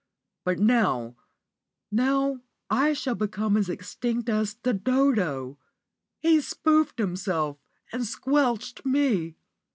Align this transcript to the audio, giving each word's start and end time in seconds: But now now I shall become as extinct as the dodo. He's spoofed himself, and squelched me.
But 0.45 0.57
now 0.57 1.15
now 1.91 2.41
I 2.71 2.93
shall 2.93 3.13
become 3.13 3.55
as 3.55 3.69
extinct 3.69 4.29
as 4.29 4.55
the 4.55 4.73
dodo. 4.73 5.59
He's 6.17 6.47
spoofed 6.47 6.97
himself, 6.97 7.57
and 7.93 8.03
squelched 8.03 8.83
me. 8.83 9.35